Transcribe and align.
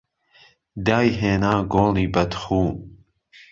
دایهینا 0.85 1.53
گۆڵی 1.73 2.07
بهد 2.13 2.31
خوو 2.41 2.61